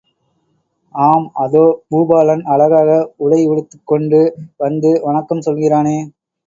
ஆம் 0.95 1.27
அதோ 1.43 1.61
பூபாலன் 1.89 2.43
அழகாக 2.47 2.89
உடை 3.19 3.41
உடுத்துக் 3.47 3.87
கொண்டு 3.87 4.21
வந்து 4.59 4.91
வணக்கம் 5.03 5.45
சொல்கிறானே! 5.45 5.97